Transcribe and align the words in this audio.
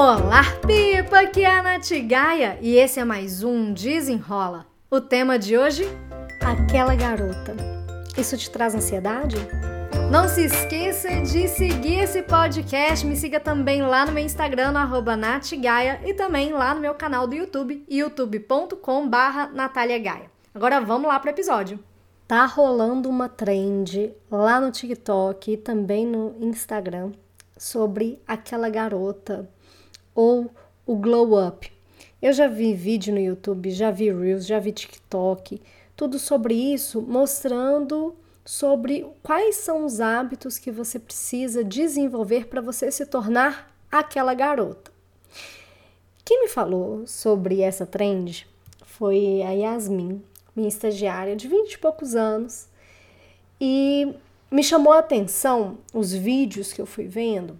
Olá, 0.00 0.44
Pipa! 0.64 1.22
Aqui 1.22 1.42
é 1.42 1.58
a 1.58 1.60
Nath 1.60 1.90
Gaia 2.06 2.56
e 2.62 2.76
esse 2.76 3.00
é 3.00 3.04
mais 3.04 3.42
um 3.42 3.72
Desenrola. 3.72 4.64
O 4.88 5.00
tema 5.00 5.36
de 5.36 5.58
hoje? 5.58 5.88
Aquela 6.40 6.94
garota. 6.94 7.56
Isso 8.16 8.36
te 8.36 8.48
traz 8.48 8.76
ansiedade? 8.76 9.34
Não 10.08 10.28
se 10.28 10.44
esqueça 10.44 11.08
de 11.22 11.48
seguir 11.48 11.98
esse 11.98 12.22
podcast. 12.22 13.04
Me 13.04 13.16
siga 13.16 13.40
também 13.40 13.82
lá 13.82 14.06
no 14.06 14.12
meu 14.12 14.24
Instagram, 14.24 14.70
no 14.70 15.16
natgaia, 15.16 16.00
e 16.06 16.14
também 16.14 16.52
lá 16.52 16.72
no 16.76 16.80
meu 16.80 16.94
canal 16.94 17.26
do 17.26 17.34
YouTube, 17.34 17.84
youtube.com 17.90 19.08
barra 19.08 19.50
Agora 20.54 20.80
vamos 20.80 21.08
lá 21.08 21.18
pro 21.18 21.30
episódio. 21.30 21.76
Tá 22.28 22.46
rolando 22.46 23.10
uma 23.10 23.28
trend 23.28 24.14
lá 24.30 24.60
no 24.60 24.70
TikTok 24.70 25.54
e 25.54 25.56
também 25.56 26.06
no 26.06 26.36
Instagram 26.40 27.10
sobre 27.56 28.22
aquela 28.28 28.70
garota 28.70 29.50
ou 30.18 30.50
o 30.84 30.96
glow 30.96 31.46
up. 31.46 31.72
Eu 32.20 32.32
já 32.32 32.48
vi 32.48 32.74
vídeo 32.74 33.14
no 33.14 33.20
YouTube, 33.20 33.70
já 33.70 33.92
vi 33.92 34.12
Reels, 34.12 34.44
já 34.44 34.58
vi 34.58 34.72
TikTok, 34.72 35.62
tudo 35.94 36.18
sobre 36.18 36.54
isso, 36.54 37.00
mostrando 37.00 38.16
sobre 38.44 39.06
quais 39.22 39.54
são 39.54 39.84
os 39.84 40.00
hábitos 40.00 40.58
que 40.58 40.72
você 40.72 40.98
precisa 40.98 41.62
desenvolver 41.62 42.48
para 42.48 42.60
você 42.60 42.90
se 42.90 43.06
tornar 43.06 43.72
aquela 43.92 44.34
garota. 44.34 44.90
Quem 46.24 46.42
me 46.42 46.48
falou 46.48 47.06
sobre 47.06 47.60
essa 47.60 47.86
trend 47.86 48.44
foi 48.84 49.40
a 49.42 49.52
Yasmin, 49.52 50.20
minha 50.56 50.68
estagiária 50.68 51.36
de 51.36 51.46
20 51.46 51.74
e 51.74 51.78
poucos 51.78 52.16
anos, 52.16 52.66
e 53.60 54.12
me 54.50 54.64
chamou 54.64 54.92
a 54.92 54.98
atenção 54.98 55.78
os 55.94 56.12
vídeos 56.12 56.72
que 56.72 56.80
eu 56.80 56.86
fui 56.86 57.06
vendo 57.06 57.56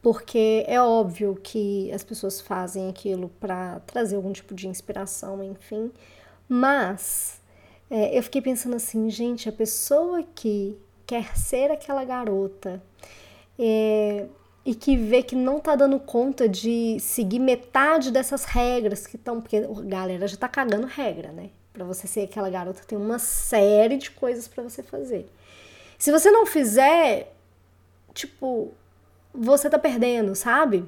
porque 0.00 0.64
é 0.66 0.80
óbvio 0.80 1.38
que 1.42 1.90
as 1.92 2.04
pessoas 2.04 2.40
fazem 2.40 2.88
aquilo 2.88 3.28
para 3.40 3.80
trazer 3.80 4.16
algum 4.16 4.32
tipo 4.32 4.54
de 4.54 4.68
inspiração, 4.68 5.42
enfim, 5.42 5.90
mas 6.48 7.40
é, 7.90 8.16
eu 8.16 8.22
fiquei 8.22 8.40
pensando 8.40 8.76
assim, 8.76 9.10
gente, 9.10 9.48
a 9.48 9.52
pessoa 9.52 10.22
que 10.34 10.76
quer 11.06 11.36
ser 11.36 11.70
aquela 11.70 12.04
garota 12.04 12.82
é, 13.58 14.26
e 14.64 14.74
que 14.74 14.96
vê 14.96 15.22
que 15.22 15.34
não 15.34 15.58
tá 15.58 15.74
dando 15.74 15.98
conta 15.98 16.48
de 16.48 16.98
seguir 17.00 17.38
metade 17.38 18.10
dessas 18.10 18.44
regras 18.44 19.06
que 19.06 19.16
estão, 19.16 19.40
porque 19.40 19.56
a 19.56 19.82
galera 19.82 20.28
já 20.28 20.36
tá 20.36 20.48
cagando 20.48 20.86
regra, 20.86 21.32
né? 21.32 21.50
Para 21.72 21.84
você 21.84 22.06
ser 22.06 22.22
aquela 22.22 22.50
garota 22.50 22.82
tem 22.86 22.98
uma 22.98 23.18
série 23.18 23.96
de 23.96 24.10
coisas 24.10 24.46
para 24.46 24.62
você 24.62 24.82
fazer. 24.82 25.26
Se 25.98 26.12
você 26.12 26.30
não 26.30 26.44
fizer, 26.44 27.32
tipo, 28.12 28.72
você 29.38 29.70
tá 29.70 29.78
perdendo, 29.78 30.34
sabe? 30.34 30.84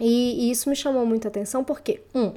E, 0.00 0.48
e 0.48 0.50
isso 0.50 0.68
me 0.68 0.76
chamou 0.76 1.06
muita 1.06 1.28
atenção 1.28 1.62
porque, 1.62 2.02
um, 2.14 2.32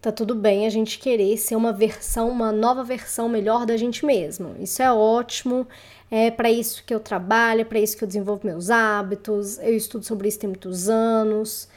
tá 0.00 0.12
tudo 0.12 0.34
bem 0.34 0.66
a 0.66 0.70
gente 0.70 0.98
querer 0.98 1.36
ser 1.36 1.56
uma 1.56 1.72
versão, 1.72 2.28
uma 2.28 2.52
nova 2.52 2.84
versão 2.84 3.28
melhor 3.28 3.66
da 3.66 3.76
gente 3.76 4.04
mesmo. 4.04 4.54
Isso 4.60 4.82
é 4.82 4.92
ótimo, 4.92 5.66
é 6.10 6.30
para 6.30 6.50
isso 6.50 6.84
que 6.84 6.94
eu 6.94 7.00
trabalho, 7.00 7.62
é 7.62 7.64
para 7.64 7.80
isso 7.80 7.96
que 7.96 8.04
eu 8.04 8.08
desenvolvo 8.08 8.46
meus 8.46 8.70
hábitos, 8.70 9.58
eu 9.58 9.74
estudo 9.74 10.04
sobre 10.04 10.28
isso 10.28 10.38
tem 10.38 10.48
muitos 10.48 10.88
anos. 10.88 11.68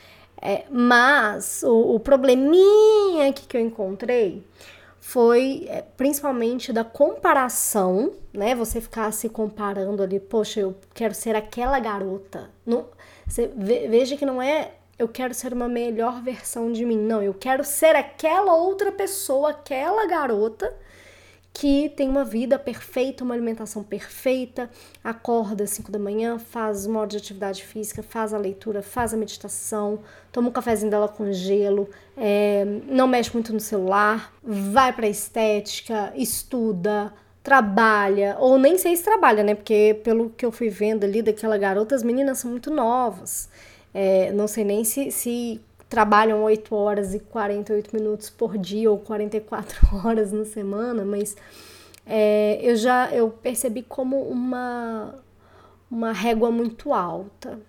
É, 0.42 0.66
mas 0.72 1.64
o, 1.64 1.96
o 1.96 2.00
probleminha 2.00 3.32
que, 3.32 3.46
que 3.46 3.56
eu 3.56 3.62
encontrei 3.62 4.44
foi 5.02 5.66
é, 5.68 5.82
principalmente 5.82 6.72
da 6.72 6.84
comparação, 6.84 8.14
né? 8.32 8.54
Você 8.56 8.80
ficar 8.80 9.12
se 9.12 9.28
comparando 9.28 10.04
ali, 10.04 10.20
poxa, 10.20 10.60
eu 10.60 10.76
quero 10.94 11.16
ser 11.16 11.36
aquela 11.36 11.80
garota. 11.80 12.52
Não, 12.64 12.86
você 13.28 13.52
veja 13.58 14.16
que 14.16 14.26
não 14.26 14.42
é 14.42 14.76
eu 15.00 15.08
quero 15.08 15.34
ser 15.34 15.52
uma 15.52 15.68
melhor 15.68 16.22
versão 16.22 16.72
de 16.72 16.86
mim, 16.86 16.98
não, 16.98 17.24
eu 17.24 17.34
quero 17.34 17.64
ser 17.64 17.96
aquela 17.96 18.54
outra 18.54 18.92
pessoa, 18.92 19.50
aquela 19.50 20.06
garota 20.06 20.72
que 21.54 21.90
tem 21.90 22.08
uma 22.08 22.24
vida 22.24 22.58
perfeita, 22.58 23.24
uma 23.24 23.34
alimentação 23.34 23.84
perfeita, 23.84 24.70
acorda 25.04 25.64
às 25.64 25.72
5 25.72 25.92
da 25.92 26.00
manhã, 26.00 26.40
faz 26.40 26.86
uma 26.86 27.02
hora 27.02 27.10
de 27.10 27.18
atividade 27.18 27.64
física, 27.64 28.02
faz 28.02 28.34
a 28.34 28.38
leitura, 28.38 28.82
faz 28.82 29.14
a 29.14 29.18
meditação, 29.18 30.00
toma 30.32 30.50
um 30.50 30.52
cafezinho 30.52 30.90
dela 30.90 31.08
com 31.08 31.32
gelo, 31.32 31.90
é, 32.18 32.66
não 32.88 33.08
mexe 33.08 33.34
muito 33.34 33.52
no 33.52 33.60
celular, 33.60 34.34
vai 34.42 34.94
pra 34.94 35.08
estética, 35.08 36.14
estuda, 36.16 37.14
trabalha, 37.44 38.38
ou 38.40 38.58
nem 38.58 38.78
sei 38.78 38.96
se 38.96 39.04
trabalha, 39.04 39.44
né? 39.44 39.54
Porque 39.56 40.00
pelo 40.04 40.30
que 40.30 40.46
eu 40.46 40.52
fui 40.52 40.70
vendo 40.70 41.04
ali 41.04 41.22
daquela 41.22 41.58
garota, 41.58 41.96
as 41.96 42.04
meninas 42.04 42.40
são 42.40 42.50
muito 42.50 42.72
novas. 42.72 43.50
É, 43.94 44.32
não 44.32 44.48
sei 44.48 44.64
nem 44.64 44.84
se, 44.86 45.12
se 45.12 45.60
trabalham 45.92 46.42
8 46.44 46.74
horas 46.74 47.14
e 47.14 47.20
48 47.20 47.94
minutos 47.94 48.30
por 48.30 48.58
dia 48.58 48.90
ou 48.90 48.98
44 48.98 49.90
horas 50.08 50.32
na 50.32 50.46
semana, 50.46 51.04
mas 51.04 51.36
é, 52.06 52.58
eu 52.62 52.78
já 52.78 53.12
eu 53.12 53.30
percebi 53.30 53.84
como 53.84 54.22
uma, 54.24 55.16
uma 55.92 56.14
régua 56.14 56.50
muito 56.50 56.94
alta. 56.94 57.60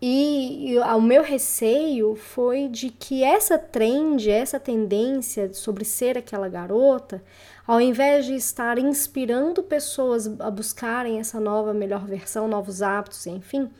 E, 0.00 0.72
e 0.72 0.78
o 0.78 1.00
meu 1.00 1.22
receio 1.22 2.16
foi 2.16 2.68
de 2.68 2.90
que 2.90 3.24
essa 3.24 3.56
trend, 3.56 4.28
essa 4.28 4.60
tendência 4.60 5.54
sobre 5.54 5.86
ser 5.86 6.18
aquela 6.18 6.48
garota, 6.48 7.22
ao 7.66 7.80
invés 7.80 8.26
de 8.26 8.34
estar 8.34 8.78
inspirando 8.78 9.62
pessoas 9.62 10.26
a 10.38 10.50
buscarem 10.50 11.18
essa 11.18 11.40
nova, 11.40 11.72
melhor 11.72 12.04
versão, 12.04 12.46
novos 12.46 12.82
hábitos, 12.82 13.26
enfim, 13.26 13.70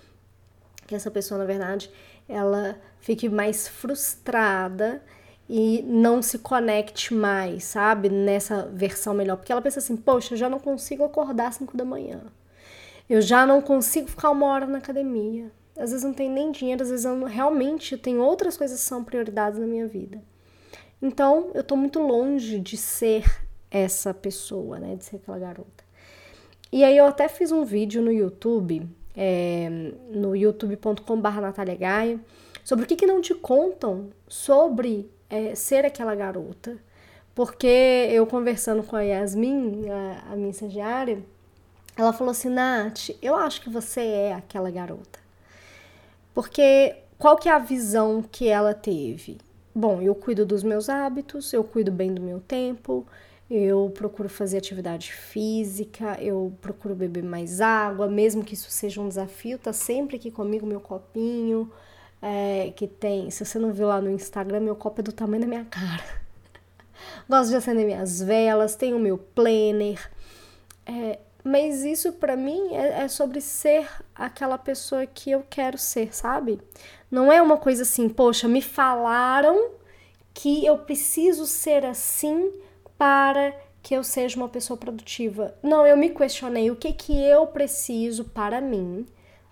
que 0.87 0.95
essa 0.95 1.11
pessoa, 1.11 1.39
na 1.39 1.45
verdade, 1.45 1.91
ela 2.33 2.81
fique 3.01 3.29
mais 3.29 3.69
frustrada 3.69 5.03
e 5.49 5.83
não 5.83 6.23
se 6.23 6.39
conecte 6.39 7.13
mais, 7.13 7.65
sabe? 7.65 8.09
Nessa 8.09 8.71
versão 8.73 9.13
melhor. 9.13 9.37
Porque 9.37 9.53
ela 9.53 9.63
pensa 9.63 9.81
assim: 9.81 9.97
poxa, 9.97 10.35
eu 10.35 10.39
já 10.39 10.49
não 10.49 10.59
consigo 10.59 11.05
acordar 11.05 11.49
às 11.49 11.57
5 11.57 11.77
da 11.77 11.85
manhã. 11.85 12.23
Eu 13.09 13.21
já 13.21 13.45
não 13.45 13.61
consigo 13.61 14.09
ficar 14.09 14.31
uma 14.31 14.47
hora 14.47 14.67
na 14.67 14.79
academia. 14.79 15.51
Às 15.77 15.91
vezes 15.91 16.05
não 16.05 16.13
tem 16.13 16.31
nem 16.31 16.53
dinheiro, 16.53 16.83
às 16.83 16.91
vezes 16.91 17.05
eu 17.05 17.25
realmente 17.25 17.97
tem 17.97 18.19
outras 18.19 18.57
coisas 18.57 18.81
que 18.81 18.87
são 18.87 19.03
prioridades 19.03 19.59
na 19.59 19.67
minha 19.67 19.87
vida. 19.87 20.23
Então, 21.01 21.51
eu 21.55 21.65
tô 21.65 21.77
muito 21.77 21.99
longe 21.99 22.61
de 22.61 22.77
ser 22.77 23.25
essa 23.71 24.15
pessoa, 24.15 24.79
né? 24.79 24.97
De 24.97 25.05
ser 25.05 25.17
aquela 25.17 25.39
garota. 25.39 25.83
E 26.71 26.85
aí 26.85 26.97
eu 26.97 27.07
até 27.07 27.29
fiz 27.29 27.51
um 27.53 27.65
vídeo 27.65 28.01
no 28.01 28.13
YouTube, 28.13 28.89
é, 29.17 29.69
no 30.11 30.35
youtube.com.br 30.35 31.75
Gaia, 31.79 32.21
sobre 32.65 32.85
o 32.85 32.89
que, 32.89 32.97
que 32.97 33.07
não 33.07 33.21
te 33.21 33.35
contam 33.35 34.11
sobre 34.29 35.11
é, 35.29 35.55
ser 35.55 35.85
aquela 35.85 36.15
garota. 36.15 36.77
Porque 37.35 38.09
eu 38.11 38.27
conversando 38.27 38.83
com 38.83 38.95
a 38.95 39.03
Yasmin, 39.03 39.89
a, 39.89 40.33
a 40.33 40.37
minha 40.37 40.51
estagiária, 40.51 41.23
ela 41.97 42.13
falou 42.13 42.31
assim, 42.31 42.49
Nath, 42.49 43.11
eu 43.21 43.35
acho 43.35 43.63
que 43.63 43.71
você 43.71 44.01
é 44.01 44.35
aquela 44.35 44.71
garota. 44.71 45.19
Porque 46.35 46.97
qual 47.19 47.37
que 47.37 47.49
é 47.49 47.53
a 47.53 47.59
visão 47.59 48.23
que 48.23 48.49
ela 48.49 48.75
teve? 48.75 49.39
Bom, 49.75 50.03
eu 50.03 50.15
cuido 50.15 50.45
dos 50.45 50.63
meus 50.63 50.89
hábitos, 50.89 51.53
eu 51.53 51.65
cuido 51.65 51.91
bem 51.91 52.13
do 52.13 52.21
meu 52.21 52.41
tempo, 52.41 53.07
eu 53.55 53.93
procuro 53.95 54.31
fazer 54.31 54.57
atividade 54.57 55.13
física, 55.13 56.17
eu 56.23 56.53
procuro 56.63 56.95
beber 56.95 57.23
mais 57.23 57.61
água, 57.61 58.09
mesmo 58.09 58.43
que 58.43 58.55
isso 58.55 58.71
seja 58.71 58.99
um 58.99 59.09
desafio, 59.09 59.59
tá 59.59 59.75
sempre 59.75 60.17
aqui 60.17 60.31
comigo 60.31 60.67
meu 60.67 60.81
copinho, 60.81 61.71
é, 62.23 62.73
que 62.75 62.87
tem. 62.87 63.31
Se 63.31 63.45
você 63.45 63.59
não 63.59 63.71
viu 63.71 63.89
lá 63.89 64.01
no 64.01 64.11
Instagram, 64.11 64.61
meu 64.61 64.75
copo 64.75 65.03
é 65.03 65.05
do 65.05 65.13
tamanho 65.13 65.43
da 65.43 65.47
minha 65.47 65.67
cara. 65.67 66.03
Gosto 67.29 67.51
de 67.51 67.57
acender 67.57 67.85
minhas 67.85 68.23
velas, 68.23 68.75
tenho 68.75 68.97
o 68.97 69.01
meu 69.01 69.19
planner. 69.19 70.11
É, 70.87 71.19
mas 71.45 71.85
isso 71.85 72.13
para 72.15 72.37
mim 72.37 72.75
é, 72.75 73.03
é, 73.03 73.09
sobre 73.09 73.43
ser 73.43 73.87
aquela 74.15 74.57
pessoa 74.57 75.05
que 75.05 75.31
eu 75.31 75.45
quero 75.51 75.77
ser, 75.77 76.15
sabe? 76.15 76.59
Não 77.11 77.31
é 77.31 77.43
uma 77.43 77.59
coisa 77.59 77.83
assim, 77.83 78.09
poxa, 78.09 78.49
me 78.49 78.63
falaram 78.63 79.73
que 80.33 80.65
eu 80.65 80.79
preciso 80.79 81.45
ser 81.45 81.85
assim 81.85 82.51
para 83.03 83.53
que 83.83 83.97
eu 83.97 84.05
seja 84.05 84.37
uma 84.37 84.49
pessoa 84.49 84.77
produtiva. 84.77 85.53
Não, 85.61 85.85
eu 85.85 85.97
me 85.97 86.11
questionei 86.11 86.71
o 86.71 86.77
que 86.77 86.93
que 86.93 87.21
eu 87.21 87.49
preciso 87.49 88.27
para 88.27 88.61
mim 88.61 89.05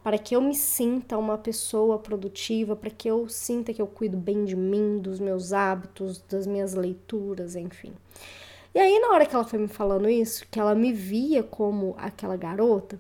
para 0.05 0.17
que 0.19 0.37
eu 0.37 0.41
me 0.41 0.55
sinta 0.55 1.19
uma 1.19 1.37
pessoa 1.37 1.99
produtiva, 1.99 2.75
para 2.75 2.91
que 2.91 3.09
eu 3.09 3.29
sinta 3.29 3.75
que 3.75 3.83
eu 3.83 3.87
cuido 3.87 4.17
bem 4.17 4.45
de 4.45 4.57
mim, 4.57 4.99
dos 4.99 5.21
meus 5.21 5.53
hábitos, 5.53 6.23
das 6.23 6.47
minhas 6.47 6.75
leituras, 6.75 7.55
enfim. 7.55 7.93
E 8.75 8.79
aí, 8.79 8.99
na 8.99 9.09
hora 9.09 9.27
que 9.27 9.35
ela 9.35 9.45
foi 9.45 9.59
me 9.59 9.69
falando 9.69 10.09
isso, 10.09 10.47
que 10.51 10.59
ela 10.59 10.75
me 10.75 10.93
via 10.93 11.43
como 11.43 11.95
aquela 11.99 12.37
garota, 12.37 12.99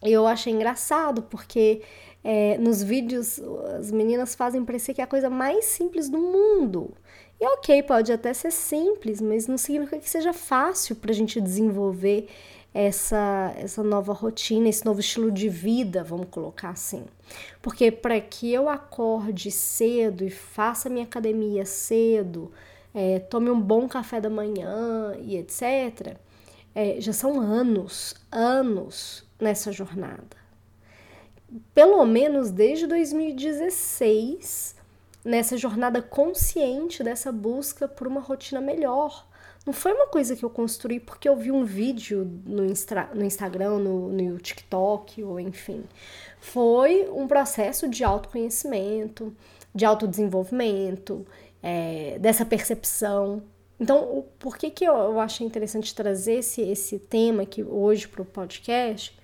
eu 0.00 0.26
achei 0.26 0.52
engraçado, 0.52 1.22
porque 1.22 1.82
é, 2.22 2.56
nos 2.58 2.82
vídeos 2.82 3.40
as 3.78 3.90
meninas 3.90 4.34
fazem 4.34 4.64
parecer 4.64 4.94
que 4.94 5.00
é 5.00 5.04
a 5.04 5.08
coisa 5.08 5.30
mais 5.30 5.64
simples 5.64 6.08
do 6.08 6.18
mundo. 6.18 6.94
E 7.40 7.46
ok, 7.46 7.82
pode 7.82 8.12
até 8.12 8.32
ser 8.32 8.50
simples, 8.50 9.20
mas 9.20 9.46
não 9.46 9.58
significa 9.58 9.98
que 9.98 10.08
seja 10.08 10.32
fácil 10.32 10.96
para 10.96 11.10
a 11.10 11.14
gente 11.14 11.40
desenvolver 11.40 12.28
essa, 12.72 13.54
essa 13.56 13.82
nova 13.82 14.12
rotina, 14.12 14.68
esse 14.68 14.84
novo 14.84 15.00
estilo 15.00 15.30
de 15.30 15.48
vida, 15.48 16.04
vamos 16.04 16.28
colocar 16.30 16.70
assim. 16.70 17.04
Porque 17.62 17.90
para 17.90 18.20
que 18.20 18.52
eu 18.52 18.68
acorde 18.68 19.50
cedo 19.50 20.24
e 20.24 20.30
faça 20.30 20.88
minha 20.88 21.04
academia 21.04 21.64
cedo, 21.64 22.52
é, 22.94 23.18
tome 23.18 23.50
um 23.50 23.60
bom 23.60 23.88
café 23.88 24.20
da 24.20 24.30
manhã 24.30 25.14
e 25.20 25.36
etc., 25.36 26.16
é, 26.74 27.00
já 27.00 27.14
são 27.14 27.40
anos, 27.40 28.14
anos 28.30 29.24
nessa 29.40 29.72
jornada. 29.72 30.36
Pelo 31.74 32.04
menos 32.04 32.50
desde 32.50 32.86
2016, 32.86 34.76
nessa 35.26 35.56
jornada 35.56 36.00
consciente 36.00 37.02
dessa 37.02 37.32
busca 37.32 37.86
por 37.88 38.06
uma 38.06 38.20
rotina 38.20 38.60
melhor. 38.60 39.26
Não 39.66 39.72
foi 39.72 39.92
uma 39.92 40.06
coisa 40.06 40.36
que 40.36 40.44
eu 40.44 40.50
construí 40.50 41.00
porque 41.00 41.28
eu 41.28 41.36
vi 41.36 41.50
um 41.50 41.64
vídeo 41.64 42.24
no, 42.46 42.64
Instra, 42.64 43.10
no 43.12 43.24
Instagram, 43.24 43.78
no, 43.78 44.12
no 44.12 44.38
TikTok, 44.38 45.22
ou 45.24 45.40
enfim. 45.40 45.84
Foi 46.40 47.08
um 47.10 47.26
processo 47.26 47.88
de 47.88 48.04
autoconhecimento, 48.04 49.34
de 49.74 49.84
autodesenvolvimento, 49.84 51.26
é, 51.62 52.16
dessa 52.20 52.44
percepção 52.44 53.42
então, 53.78 54.24
por 54.38 54.56
que, 54.56 54.70
que 54.70 54.84
eu, 54.84 54.94
eu 54.94 55.20
achei 55.20 55.46
interessante 55.46 55.94
trazer 55.94 56.36
esse, 56.36 56.62
esse 56.62 56.98
tema 56.98 57.42
aqui 57.42 57.62
hoje 57.62 58.08
para 58.08 58.22
o 58.22 58.24
podcast, 58.24 59.16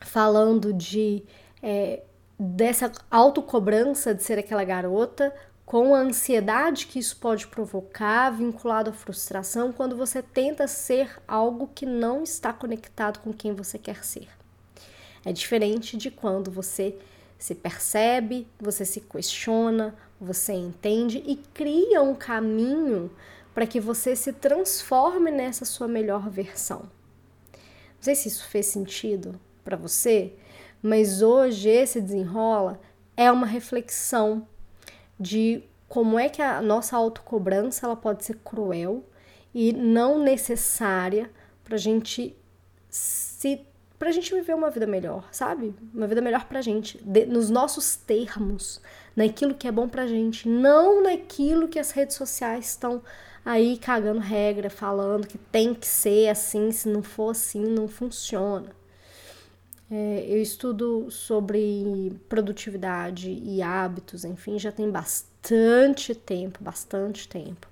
falando 0.00 0.72
de 0.72 1.22
é, 1.62 2.02
dessa 2.38 2.90
autocobrança 3.10 4.14
de 4.14 4.22
ser 4.22 4.38
aquela 4.38 4.64
garota, 4.64 5.34
com 5.64 5.94
a 5.94 6.00
ansiedade 6.00 6.86
que 6.86 6.98
isso 6.98 7.16
pode 7.16 7.46
provocar, 7.46 8.30
vinculado 8.30 8.90
à 8.90 8.92
frustração, 8.92 9.72
quando 9.72 9.96
você 9.96 10.22
tenta 10.22 10.66
ser 10.66 11.18
algo 11.26 11.70
que 11.74 11.86
não 11.86 12.22
está 12.22 12.52
conectado 12.52 13.20
com 13.20 13.32
quem 13.32 13.54
você 13.54 13.78
quer 13.78 14.04
ser. 14.04 14.28
É 15.24 15.32
diferente 15.32 15.96
de 15.96 16.10
quando 16.10 16.50
você 16.50 16.98
se 17.38 17.54
percebe, 17.54 18.46
você 18.60 18.84
se 18.84 19.00
questiona, 19.00 19.94
você 20.20 20.52
entende 20.52 21.22
e 21.26 21.36
cria 21.36 22.02
um 22.02 22.14
caminho 22.14 23.10
para 23.54 23.66
que 23.66 23.80
você 23.80 24.14
se 24.14 24.32
transforme 24.32 25.30
nessa 25.30 25.64
sua 25.64 25.88
melhor 25.88 26.28
versão. 26.28 26.80
Não 27.52 28.02
sei 28.02 28.14
se 28.14 28.28
isso 28.28 28.46
fez 28.48 28.66
sentido 28.66 29.40
para 29.64 29.76
você, 29.76 30.34
mas 30.84 31.22
hoje 31.22 31.70
esse 31.70 31.98
desenrola 31.98 32.78
é 33.16 33.32
uma 33.32 33.46
reflexão 33.46 34.46
de 35.18 35.64
como 35.88 36.18
é 36.18 36.28
que 36.28 36.42
a 36.42 36.60
nossa 36.60 36.94
autocobrança 36.94 37.86
ela 37.86 37.96
pode 37.96 38.22
ser 38.22 38.36
cruel 38.44 39.02
e 39.54 39.72
não 39.72 40.18
necessária 40.18 41.30
para 41.64 41.78
gente 41.78 42.36
se 42.90 43.66
pra 43.98 44.12
gente 44.12 44.34
viver 44.34 44.54
uma 44.54 44.68
vida 44.68 44.86
melhor, 44.86 45.26
sabe? 45.32 45.74
Uma 45.94 46.06
vida 46.06 46.20
melhor 46.20 46.44
pra 46.44 46.60
gente, 46.60 47.02
de, 47.02 47.24
nos 47.24 47.48
nossos 47.48 47.96
termos, 47.96 48.78
naquilo 49.16 49.54
que 49.54 49.66
é 49.66 49.72
bom 49.72 49.88
pra 49.88 50.06
gente, 50.06 50.46
não 50.46 51.02
naquilo 51.02 51.66
que 51.66 51.78
as 51.78 51.92
redes 51.92 52.14
sociais 52.14 52.66
estão 52.66 53.00
aí 53.42 53.78
cagando 53.78 54.20
regra, 54.20 54.68
falando 54.68 55.26
que 55.26 55.38
tem 55.38 55.72
que 55.72 55.86
ser 55.86 56.28
assim, 56.28 56.70
se 56.70 56.90
não 56.90 57.02
for 57.02 57.30
assim, 57.30 57.64
não 57.64 57.88
funciona. 57.88 58.83
É, 59.90 60.24
eu 60.28 60.40
estudo 60.40 61.10
sobre 61.10 62.12
produtividade 62.28 63.30
e 63.30 63.62
hábitos, 63.62 64.24
enfim, 64.24 64.58
já 64.58 64.72
tem 64.72 64.90
bastante 64.90 66.14
tempo, 66.14 66.62
bastante 66.62 67.28
tempo. 67.28 67.68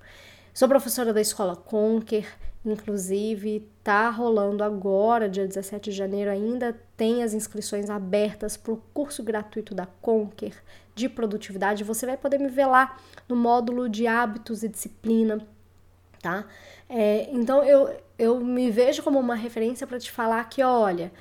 Sou 0.52 0.68
professora 0.68 1.12
da 1.12 1.20
escola 1.20 1.56
Conquer, 1.56 2.26
inclusive 2.64 3.66
tá 3.82 4.10
rolando 4.10 4.62
agora, 4.62 5.28
dia 5.28 5.46
17 5.46 5.90
de 5.90 5.96
janeiro, 5.96 6.30
ainda 6.30 6.78
tem 6.96 7.22
as 7.22 7.32
inscrições 7.32 7.88
abertas 7.88 8.56
para 8.56 8.72
o 8.72 8.82
curso 8.92 9.22
gratuito 9.22 9.74
da 9.74 9.86
Conquer 9.86 10.54
de 10.94 11.08
produtividade. 11.08 11.82
Você 11.84 12.04
vai 12.04 12.18
poder 12.18 12.38
me 12.38 12.48
ver 12.48 12.66
lá 12.66 12.98
no 13.26 13.34
módulo 13.34 13.88
de 13.88 14.06
hábitos 14.06 14.62
e 14.62 14.68
disciplina 14.68 15.46
tá? 16.22 16.44
É, 16.88 17.28
então 17.32 17.62
eu, 17.64 17.94
eu 18.18 18.40
me 18.40 18.70
vejo 18.70 19.02
como 19.02 19.18
uma 19.18 19.34
referência 19.34 19.86
para 19.86 19.98
te 19.98 20.10
falar 20.10 20.48
que, 20.48 20.62
olha, 20.62 21.12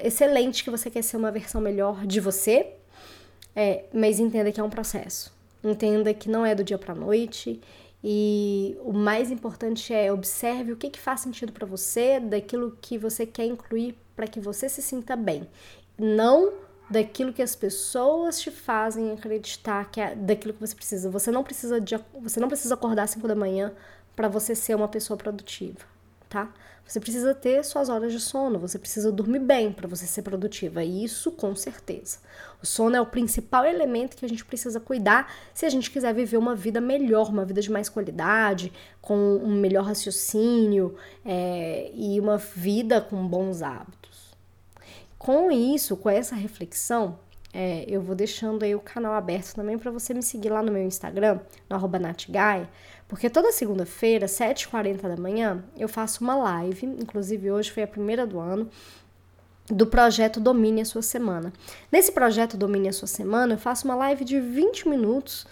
excelente 0.00 0.64
que 0.64 0.70
você 0.70 0.90
quer 0.90 1.02
ser 1.02 1.16
uma 1.16 1.30
versão 1.30 1.60
melhor 1.60 2.06
de 2.06 2.20
você, 2.20 2.74
é, 3.54 3.84
mas 3.92 4.20
entenda 4.20 4.52
que 4.52 4.60
é 4.60 4.64
um 4.64 4.70
processo. 4.70 5.32
Entenda 5.62 6.14
que 6.14 6.28
não 6.28 6.46
é 6.46 6.54
do 6.54 6.62
dia 6.62 6.78
para 6.78 6.94
noite 6.94 7.60
e 8.02 8.76
o 8.82 8.92
mais 8.92 9.30
importante 9.30 9.92
é 9.92 10.12
observe 10.12 10.72
o 10.72 10.76
que, 10.76 10.90
que 10.90 11.00
faz 11.00 11.20
sentido 11.20 11.52
para 11.52 11.66
você, 11.66 12.20
daquilo 12.20 12.78
que 12.80 12.96
você 12.96 13.26
quer 13.26 13.46
incluir 13.46 13.96
para 14.14 14.26
que 14.26 14.38
você 14.38 14.68
se 14.68 14.80
sinta 14.80 15.16
bem. 15.16 15.48
Não 15.98 16.52
daquilo 16.88 17.32
que 17.32 17.42
as 17.42 17.54
pessoas 17.54 18.40
te 18.40 18.50
fazem 18.50 19.12
acreditar 19.12 19.90
que 19.90 20.00
é 20.00 20.14
daquilo 20.14 20.54
que 20.54 20.60
você 20.60 20.74
precisa. 20.74 21.10
Você 21.10 21.30
não 21.30 21.42
precisa 21.42 21.80
de, 21.80 21.98
você 22.20 22.40
não 22.40 22.48
precisa 22.48 22.74
acordar 22.74 23.02
às 23.02 23.10
5 23.10 23.26
da 23.26 23.34
manhã 23.34 23.72
para 24.14 24.28
você 24.28 24.54
ser 24.54 24.74
uma 24.74 24.88
pessoa 24.88 25.16
produtiva, 25.16 25.84
tá? 26.28 26.52
Você 26.88 27.00
precisa 27.00 27.34
ter 27.34 27.62
suas 27.64 27.90
horas 27.90 28.12
de 28.12 28.18
sono, 28.18 28.58
você 28.58 28.78
precisa 28.78 29.12
dormir 29.12 29.40
bem 29.40 29.70
para 29.70 29.86
você 29.86 30.06
ser 30.06 30.22
produtiva, 30.22 30.82
e 30.82 31.04
isso 31.04 31.30
com 31.30 31.54
certeza. 31.54 32.18
O 32.62 32.66
sono 32.66 32.96
é 32.96 33.00
o 33.00 33.04
principal 33.04 33.66
elemento 33.66 34.16
que 34.16 34.24
a 34.24 34.28
gente 34.28 34.42
precisa 34.42 34.80
cuidar 34.80 35.30
se 35.52 35.66
a 35.66 35.68
gente 35.68 35.90
quiser 35.90 36.14
viver 36.14 36.38
uma 36.38 36.54
vida 36.54 36.80
melhor, 36.80 37.28
uma 37.28 37.44
vida 37.44 37.60
de 37.60 37.70
mais 37.70 37.90
qualidade, 37.90 38.72
com 39.02 39.14
um 39.14 39.54
melhor 39.54 39.84
raciocínio 39.84 40.96
é, 41.26 41.90
e 41.92 42.18
uma 42.18 42.38
vida 42.38 43.02
com 43.02 43.28
bons 43.28 43.60
hábitos. 43.60 44.34
Com 45.18 45.50
isso, 45.50 45.94
com 45.94 46.08
essa 46.08 46.34
reflexão, 46.34 47.18
é, 47.52 47.84
eu 47.88 48.00
vou 48.00 48.14
deixando 48.14 48.62
aí 48.62 48.74
o 48.74 48.80
canal 48.80 49.14
aberto 49.14 49.54
também 49.54 49.78
para 49.78 49.90
você 49.90 50.14
me 50.14 50.22
seguir 50.22 50.50
lá 50.50 50.62
no 50.62 50.70
meu 50.70 50.82
Instagram, 50.82 51.40
no 51.68 51.76
arroba 51.76 51.98
natgai, 51.98 52.68
porque 53.08 53.30
toda 53.30 53.50
segunda-feira, 53.50 54.26
7h40 54.26 55.00
da 55.00 55.16
manhã, 55.16 55.64
eu 55.76 55.88
faço 55.88 56.22
uma 56.22 56.36
live, 56.36 56.84
inclusive 56.86 57.50
hoje 57.50 57.70
foi 57.70 57.82
a 57.82 57.86
primeira 57.86 58.26
do 58.26 58.38
ano, 58.38 58.68
do 59.70 59.86
projeto 59.86 60.38
Domine 60.38 60.82
a 60.82 60.84
Sua 60.84 61.02
Semana. 61.02 61.52
Nesse 61.90 62.12
projeto 62.12 62.56
Domine 62.56 62.88
a 62.88 62.92
Sua 62.92 63.08
Semana, 63.08 63.54
eu 63.54 63.58
faço 63.58 63.86
uma 63.86 63.94
live 63.94 64.24
de 64.24 64.38
20 64.38 64.88
minutos 64.88 65.46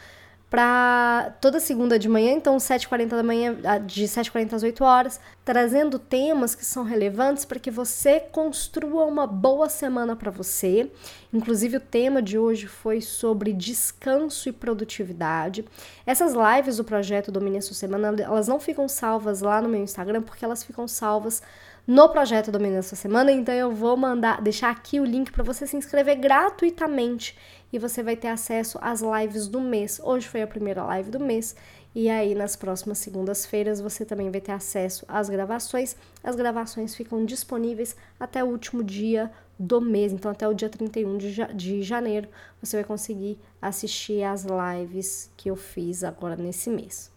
para 0.48 1.34
toda 1.40 1.58
segunda 1.58 1.98
de 1.98 2.08
manhã, 2.08 2.32
então 2.32 2.56
7h40 2.56 3.08
da 3.08 3.22
manhã, 3.22 3.56
de 3.84 4.04
7h40 4.04 4.52
às 4.52 4.62
8 4.62 4.84
horas, 4.84 5.20
trazendo 5.44 5.98
temas 5.98 6.54
que 6.54 6.64
são 6.64 6.84
relevantes 6.84 7.44
para 7.44 7.58
que 7.58 7.70
você 7.70 8.20
construa 8.20 9.04
uma 9.06 9.26
boa 9.26 9.68
semana 9.68 10.14
para 10.14 10.30
você. 10.30 10.88
Inclusive, 11.32 11.78
o 11.78 11.80
tema 11.80 12.22
de 12.22 12.38
hoje 12.38 12.68
foi 12.68 13.00
sobre 13.00 13.52
descanso 13.52 14.48
e 14.48 14.52
produtividade. 14.52 15.64
Essas 16.06 16.32
lives 16.32 16.76
do 16.76 16.84
projeto 16.84 17.32
Domine 17.32 17.58
a 17.58 17.62
Sua 17.62 17.74
Semana, 17.74 18.14
elas 18.22 18.46
não 18.46 18.60
ficam 18.60 18.88
salvas 18.88 19.40
lá 19.40 19.60
no 19.60 19.68
meu 19.68 19.82
Instagram, 19.82 20.22
porque 20.22 20.44
elas 20.44 20.62
ficam 20.62 20.86
salvas 20.86 21.42
no 21.86 22.08
projeto 22.08 22.50
Domine 22.50 22.78
a 22.78 22.82
Sua 22.82 22.96
Semana, 22.96 23.30
então 23.30 23.54
eu 23.54 23.70
vou 23.70 23.96
mandar, 23.96 24.42
deixar 24.42 24.70
aqui 24.70 24.98
o 24.98 25.04
link 25.04 25.30
para 25.30 25.44
você 25.44 25.68
se 25.68 25.76
inscrever 25.76 26.16
gratuitamente 26.16 27.38
e 27.72 27.78
você 27.78 28.02
vai 28.02 28.16
ter 28.16 28.26
acesso 28.26 28.76
às 28.82 29.00
lives 29.00 29.46
do 29.46 29.60
mês. 29.60 30.00
Hoje 30.02 30.26
foi 30.26 30.42
a 30.42 30.48
primeira 30.48 30.82
live 30.82 31.12
do 31.12 31.20
mês 31.20 31.54
e 31.94 32.10
aí 32.10 32.34
nas 32.34 32.56
próximas 32.56 32.98
segundas-feiras 32.98 33.80
você 33.80 34.04
também 34.04 34.32
vai 34.32 34.40
ter 34.40 34.50
acesso 34.50 35.04
às 35.06 35.28
gravações. 35.28 35.96
As 36.24 36.34
gravações 36.34 36.92
ficam 36.92 37.24
disponíveis 37.24 37.94
até 38.18 38.42
o 38.42 38.48
último 38.48 38.82
dia 38.82 39.30
do 39.56 39.80
mês, 39.80 40.12
então 40.12 40.32
até 40.32 40.48
o 40.48 40.54
dia 40.54 40.68
31 40.68 41.16
de, 41.18 41.54
de 41.54 41.82
janeiro 41.82 42.28
você 42.60 42.78
vai 42.78 42.84
conseguir 42.84 43.38
assistir 43.62 44.24
às 44.24 44.44
lives 44.44 45.30
que 45.36 45.48
eu 45.48 45.54
fiz 45.54 46.02
agora 46.02 46.34
nesse 46.34 46.68
mês. 46.68 47.14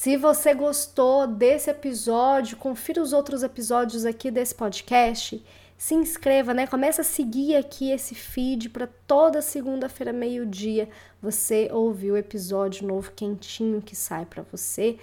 Se 0.00 0.16
você 0.16 0.54
gostou 0.54 1.26
desse 1.26 1.68
episódio, 1.68 2.56
confira 2.56 3.02
os 3.02 3.12
outros 3.12 3.42
episódios 3.42 4.04
aqui 4.04 4.30
desse 4.30 4.54
podcast 4.54 5.44
se 5.76 5.92
inscreva, 5.92 6.54
né? 6.54 6.68
Começa 6.68 7.00
a 7.02 7.04
seguir 7.04 7.56
aqui 7.56 7.90
esse 7.90 8.14
feed 8.14 8.68
para 8.68 8.88
toda 9.08 9.42
segunda-feira, 9.42 10.12
meio-dia, 10.12 10.88
você 11.20 11.68
ouvir 11.72 12.12
o 12.12 12.16
episódio 12.16 12.86
novo 12.86 13.10
quentinho 13.10 13.82
que 13.82 13.96
sai 13.96 14.24
para 14.24 14.44
você. 14.52 15.00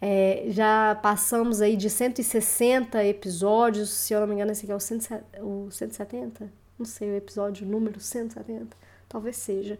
É, 0.00 0.44
já 0.48 0.98
passamos 1.02 1.60
aí 1.60 1.76
de 1.76 1.90
160 1.90 3.04
episódios, 3.04 3.90
se 3.90 4.14
eu 4.14 4.20
não 4.20 4.28
me 4.28 4.34
engano, 4.34 4.52
esse 4.52 4.64
aqui 4.64 4.72
é 5.34 5.42
o, 5.42 5.66
o 5.66 5.70
170? 5.70 6.50
Não 6.78 6.86
sei, 6.86 7.10
o 7.10 7.16
episódio 7.16 7.66
número 7.66 8.00
170, 8.00 8.74
talvez 9.10 9.36
seja. 9.36 9.78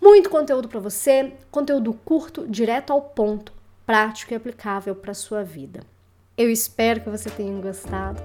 Muito 0.00 0.30
conteúdo 0.30 0.68
para 0.68 0.78
você, 0.78 1.32
conteúdo 1.50 1.92
curto, 1.92 2.46
direto 2.46 2.92
ao 2.92 3.02
ponto, 3.02 3.52
prático 3.86 4.32
e 4.32 4.36
aplicável 4.36 4.94
para 4.94 5.14
sua 5.14 5.42
vida. 5.42 5.80
Eu 6.36 6.50
espero 6.50 7.00
que 7.00 7.10
você 7.10 7.28
tenha 7.30 7.60
gostado 7.60 8.20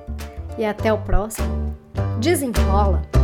e 0.57 0.65
até 0.65 0.91
o 0.91 0.97
próximo. 0.97 1.75
Desenrola! 2.19 3.16